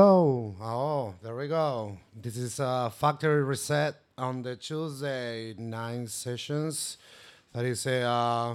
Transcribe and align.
hello. 0.00 0.54
Oh, 0.62 1.14
there 1.22 1.36
we 1.36 1.46
go. 1.46 1.98
This 2.16 2.38
is 2.38 2.58
a 2.58 2.90
factory 2.90 3.44
reset 3.44 3.96
on 4.16 4.40
the 4.40 4.56
Tuesday 4.56 5.54
nine 5.58 6.06
sessions. 6.06 6.96
That 7.52 7.66
is 7.66 7.84
a 7.84 8.00
uh, 8.00 8.54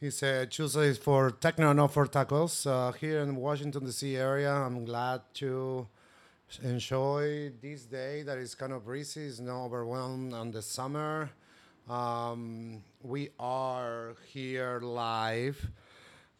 it's 0.00 0.22
a 0.22 0.46
Tuesday 0.46 0.94
for 0.94 1.32
techno, 1.32 1.72
not 1.72 1.92
for 1.92 2.06
tacos. 2.06 2.54
Uh, 2.70 2.92
here 2.92 3.18
in 3.22 3.34
Washington 3.34 3.86
D.C. 3.86 4.16
area, 4.16 4.52
I'm 4.52 4.84
glad 4.84 5.22
to 5.42 5.88
enjoy 6.62 7.50
this 7.60 7.82
day 7.86 8.22
that 8.22 8.38
is 8.38 8.54
kind 8.54 8.72
of 8.72 8.84
breezy. 8.84 9.26
It's 9.26 9.40
not 9.40 9.64
overwhelmed 9.64 10.34
on 10.34 10.52
the 10.52 10.62
summer. 10.62 11.30
Um, 11.90 12.84
we 13.02 13.30
are 13.40 14.14
here 14.32 14.78
live 14.84 15.68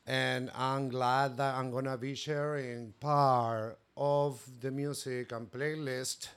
and 0.09 0.51
I'm 0.55 0.89
glad 0.89 1.37
that 1.37 1.55
I'm 1.55 1.71
gonna 1.71 1.99
be 1.99 2.15
sharing 2.15 2.95
part 2.99 3.79
of 3.99 4.41
the 4.61 4.71
music 4.71 5.33
and 5.33 5.51
playlist 5.51 6.29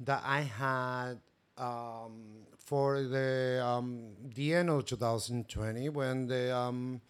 that 0.00 0.22
I 0.24 0.42
had 0.42 1.14
um, 1.58 2.46
for 2.58 3.02
the 3.02 3.62
um, 3.64 4.12
the 4.34 4.54
end 4.54 4.70
of 4.70 4.84
2020 4.84 5.88
when 5.88 6.26
the 6.26 6.54
um, 6.56 7.00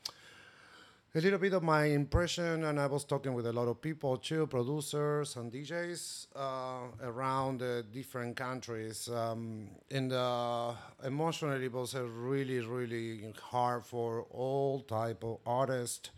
a 1.13 1.21
little 1.21 1.41
bit 1.41 1.53
of 1.55 1.63
my 1.65 1.87
impression, 1.87 2.65
and 2.65 2.79
I 2.79 2.87
was 2.87 3.05
talking 3.05 3.35
with 3.35 3.47
a 3.47 3.53
lot 3.53 3.67
of 3.67 3.81
people 3.83 4.17
too, 4.17 4.47
producers 4.47 5.35
and 5.35 5.51
DJs 5.53 6.29
uh, 6.37 6.83
around 7.03 7.65
different 7.93 8.37
countries. 8.37 9.09
Um, 9.09 9.71
and 9.91 10.13
uh, 10.13 10.73
emotionally, 11.05 11.65
it 11.65 11.73
was 11.73 11.95
a 11.95 12.05
really, 12.05 12.61
really 12.61 13.33
hard 13.43 13.85
for 13.85 14.23
all 14.31 14.81
type 14.83 15.25
of 15.25 15.39
artists, 15.45 16.11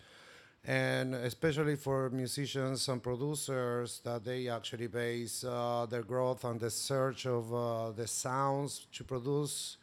and 0.65 1.15
especially 1.15 1.75
for 1.77 2.09
musicians 2.11 2.89
and 2.89 3.03
producers 3.03 4.01
that 4.05 4.25
they 4.25 4.49
actually 4.49 4.87
base 4.87 5.45
uh, 5.45 5.87
their 5.91 6.03
growth 6.03 6.45
on 6.45 6.59
the 6.59 6.71
search 6.71 7.27
of 7.27 7.53
uh, 7.53 7.91
the 7.91 8.07
sounds 8.07 8.87
to 8.93 9.03
produce 9.03 9.77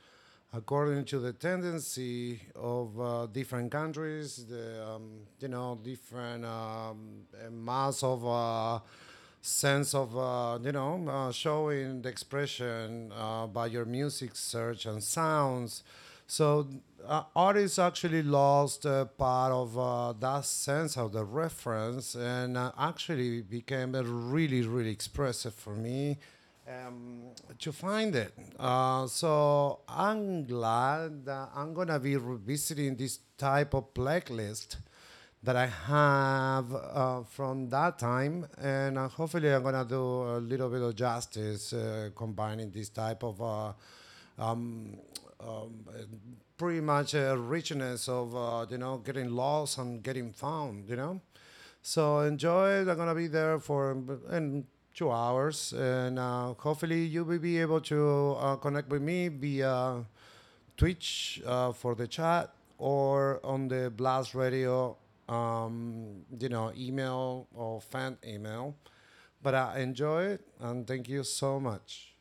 according 0.53 1.05
to 1.05 1.19
the 1.19 1.33
tendency 1.33 2.41
of 2.55 2.99
uh, 2.99 3.25
different 3.27 3.71
countries, 3.71 4.45
the 4.49 4.83
um, 4.85 5.09
you 5.39 5.47
know 5.47 5.77
different 5.83 6.45
um, 6.45 7.21
mass 7.51 8.03
of 8.03 8.25
uh, 8.25 8.79
sense 9.41 9.93
of 9.93 10.17
uh, 10.17 10.57
you 10.63 10.71
know 10.71 11.05
uh, 11.09 11.31
showing 11.31 12.01
the 12.01 12.09
expression 12.09 13.11
uh, 13.17 13.47
by 13.47 13.67
your 13.67 13.85
music 13.85 14.31
search 14.35 14.85
and 14.85 15.03
sounds. 15.03 15.83
So 16.29 16.67
uh, 17.07 17.23
artists 17.35 17.79
actually 17.79 18.21
lost 18.21 18.85
uh, 18.85 19.05
part 19.05 19.51
of 19.51 19.75
uh, 19.79 20.13
that 20.19 20.45
sense 20.45 20.95
of 20.95 21.11
the 21.11 21.23
reference, 21.23 22.13
and 22.13 22.55
uh, 22.55 22.71
actually 22.77 23.41
became 23.41 23.93
really, 23.93 24.61
really 24.61 24.91
expressive 24.91 25.55
for 25.55 25.73
me 25.73 26.19
um, 26.67 27.31
to 27.57 27.71
find 27.71 28.15
it. 28.15 28.31
Uh, 28.59 29.07
so 29.07 29.79
I'm 29.89 30.45
glad 30.45 31.25
that 31.25 31.49
I'm 31.55 31.73
gonna 31.73 31.99
be 31.99 32.15
revisiting 32.15 32.95
this 32.95 33.17
type 33.35 33.73
of 33.73 33.91
playlist 33.95 34.75
that 35.41 35.55
I 35.55 35.65
have 35.65 36.71
uh, 36.75 37.23
from 37.23 37.69
that 37.69 37.97
time, 37.97 38.45
and 38.61 38.99
hopefully 38.99 39.51
I'm 39.51 39.63
gonna 39.63 39.83
do 39.83 40.03
a 40.03 40.37
little 40.37 40.69
bit 40.69 40.83
of 40.83 40.95
justice 40.95 41.73
combining 42.15 42.69
this 42.69 42.89
type 42.89 43.23
of 43.23 43.41
um, 44.37 44.95
um, 45.39 45.85
uh, 45.87 46.03
pretty 46.57 46.81
much 46.81 47.13
a 47.13 47.37
richness 47.37 48.07
of 48.09 48.35
uh, 48.35 48.65
you 48.69 48.77
know 48.77 48.97
getting 48.97 49.31
lost 49.31 49.77
and 49.77 50.03
getting 50.03 50.31
found. 50.33 50.89
You 50.89 50.95
know. 50.95 51.21
So 51.81 52.19
enjoy. 52.19 52.81
I'm 52.81 52.97
gonna 52.97 53.15
be 53.15 53.27
there 53.27 53.59
for 53.59 53.91
in 54.31 54.65
two 54.93 55.11
hours, 55.11 55.73
and 55.73 56.19
uh, 56.19 56.53
hopefully 56.55 57.03
you 57.05 57.23
will 57.23 57.39
be 57.39 57.59
able 57.59 57.81
to 57.81 58.35
uh, 58.39 58.55
connect 58.57 58.89
with 58.89 59.01
me 59.01 59.29
via 59.29 60.05
Twitch 60.77 61.41
uh, 61.45 61.71
for 61.73 61.95
the 61.95 62.07
chat 62.07 62.53
or 62.77 63.39
on 63.43 63.67
the 63.67 63.91
Blast 63.95 64.35
Radio, 64.35 64.97
um, 65.27 66.23
you 66.39 66.49
know, 66.49 66.71
email 66.77 67.47
or 67.53 67.81
fan 67.81 68.17
email. 68.25 68.75
But 69.41 69.55
I 69.55 69.79
enjoy 69.79 70.23
it, 70.25 70.41
and 70.59 70.87
thank 70.87 71.09
you 71.09 71.23
so 71.23 71.59
much. 71.59 72.15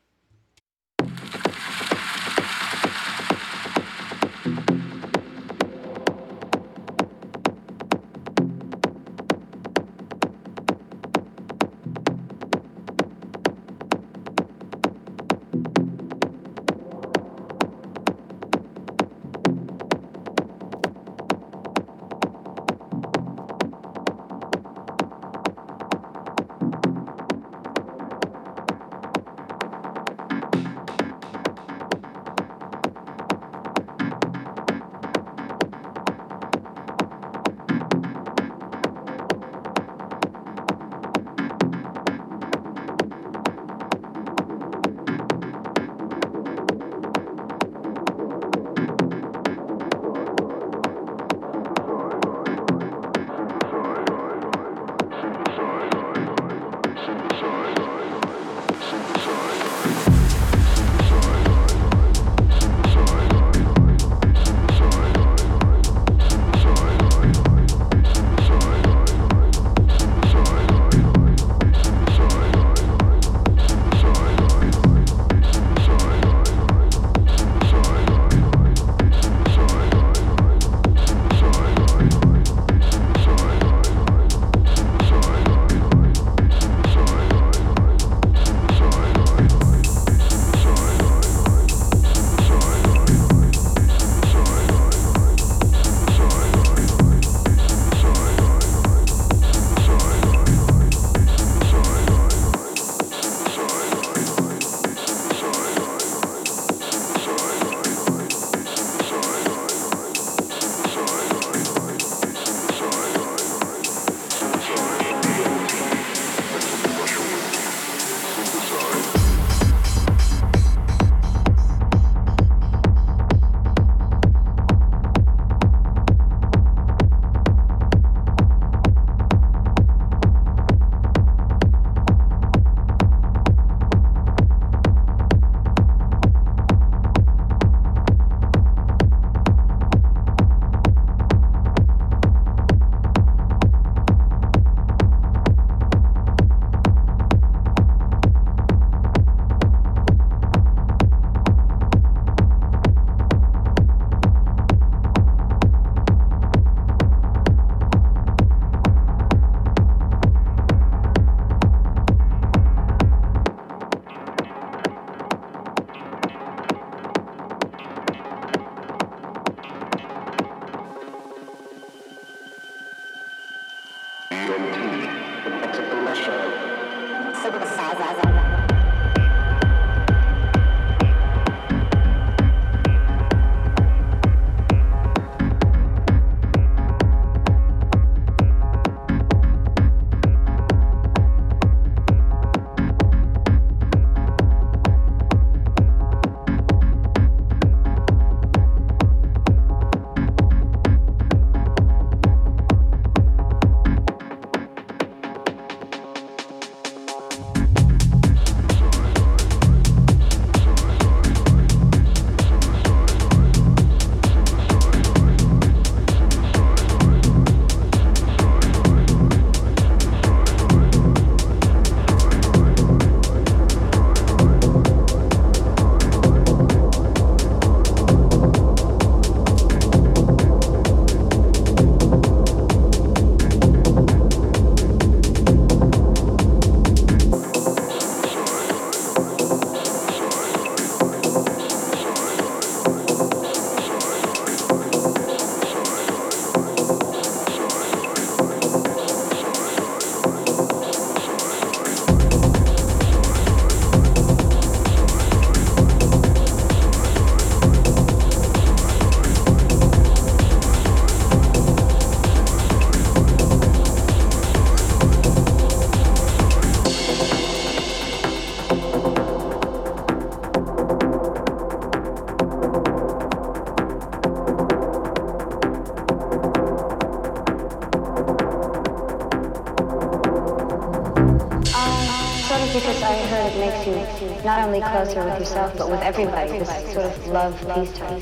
But 285.79 285.89
with 285.89 286.01
everybody, 286.01 286.59
this 286.59 286.69
sort 286.91 287.05
of 287.05 287.27
love 287.27 287.57
peace 287.73 287.97
time. 287.97 288.21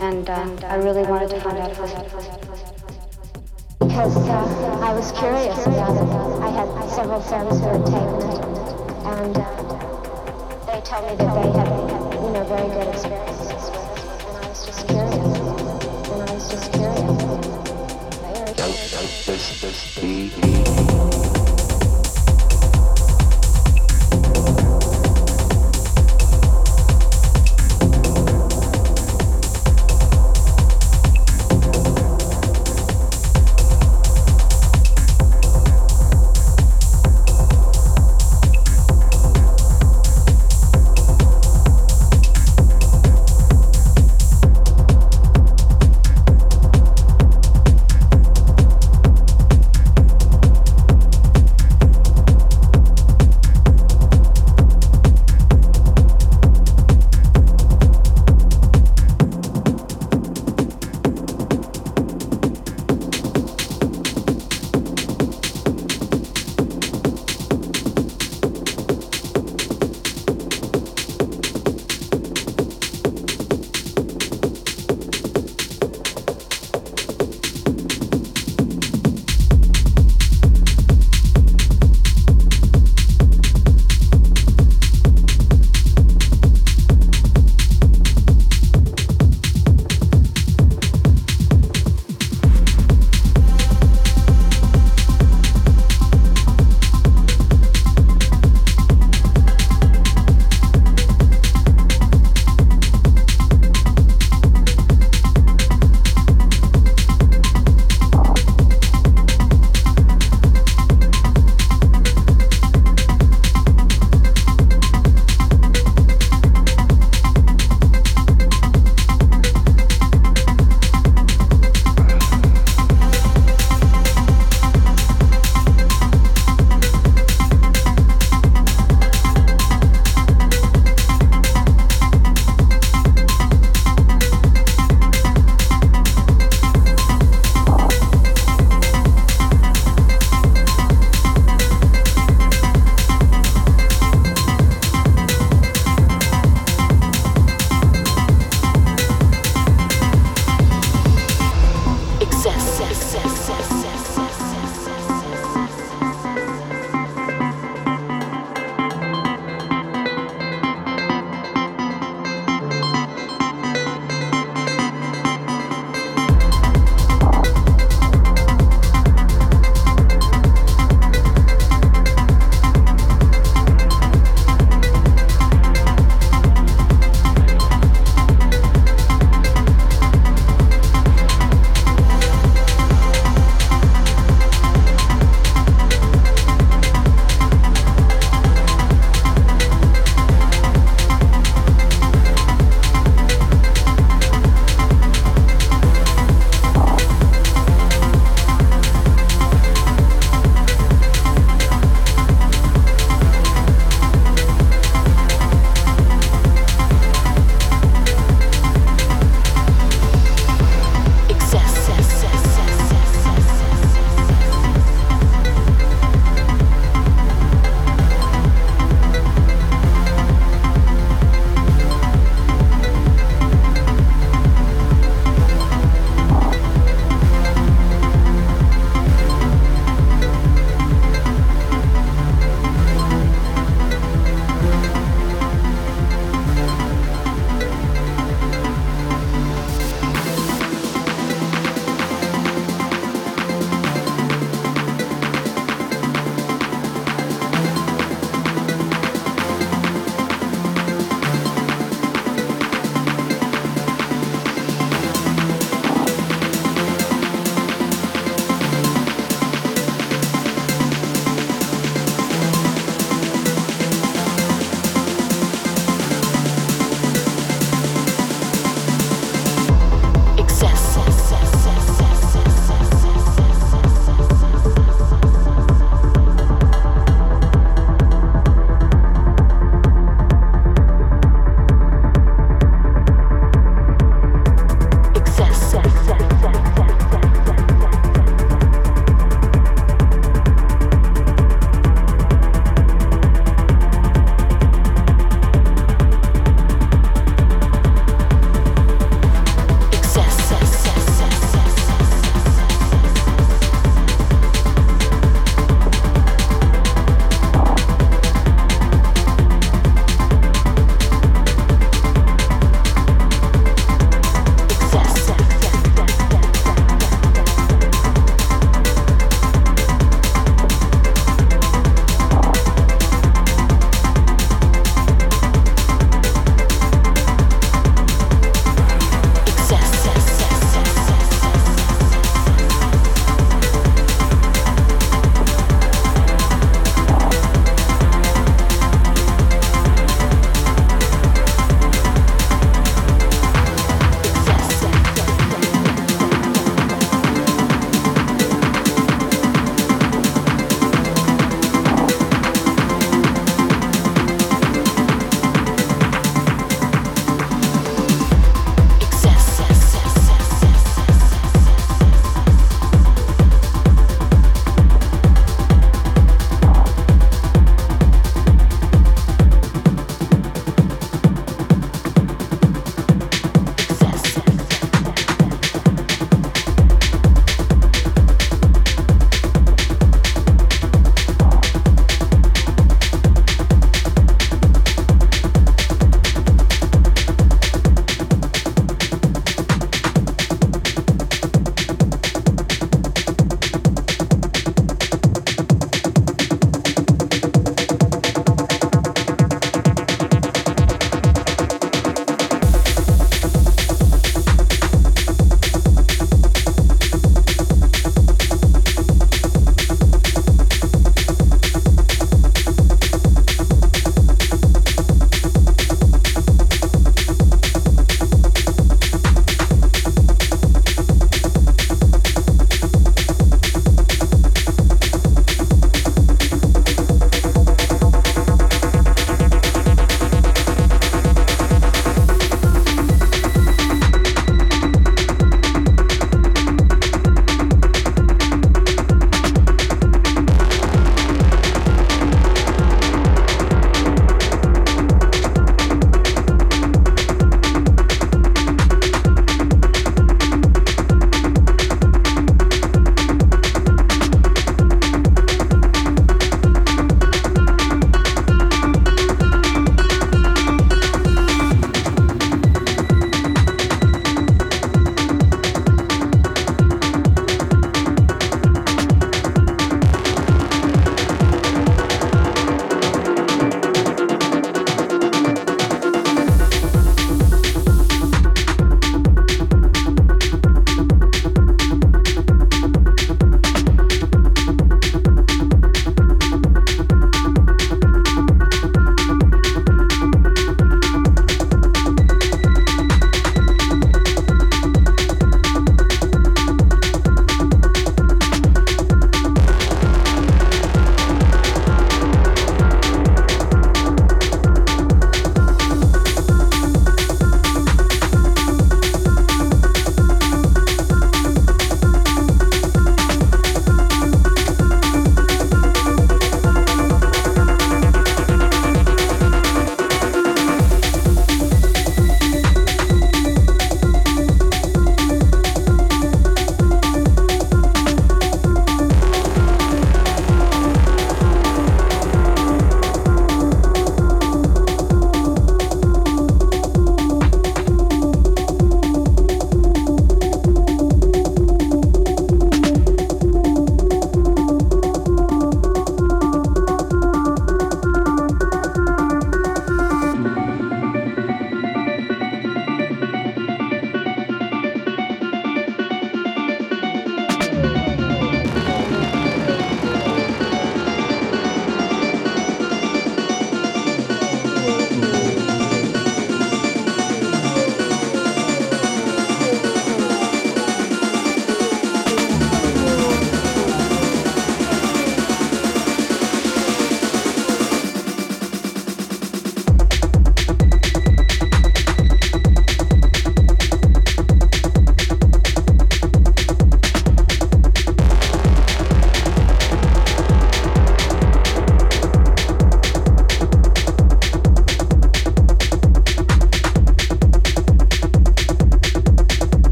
And 0.00 0.28
uh, 0.28 0.66
I 0.66 0.74
really 0.74 1.04
wanted 1.04 1.30
to 1.30 1.40
find 1.40 1.56
out 1.58 1.70
if 1.70 1.78
this 1.78 1.92
because 3.78 4.16
uh, 4.16 4.80
I 4.82 4.92
was 4.92 5.12
curious 5.12 5.66
about 5.66 5.94
it. 5.94 6.08
I 6.42 6.50
had 6.50 6.90
several 6.90 7.20
friends 7.20 7.60
who 7.60 7.66
had 7.66 7.86
taken 7.86 8.22
it, 8.26 8.42
and 9.06 9.38
uh, 9.38 9.44
they 10.66 10.80
told 10.82 11.06
me 11.06 11.14
that 11.14 11.32
they 11.38 11.50
had, 11.56 11.68
you 12.14 12.30
know, 12.34 12.44
very 12.48 12.68
good 12.74 12.88
experiences 12.88 13.70
with 13.70 13.86
it. 13.86 14.02
And 14.26 14.36
I 14.36 14.48
was 14.48 14.66
just 14.66 14.86
curious. 14.88 15.14
And 16.10 16.22
I 16.22 16.34
was 16.34 16.50
just 16.50 16.72
curious. 16.72 17.10
Very 18.20 18.52
curious. 20.28 20.59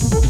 you 0.00 0.21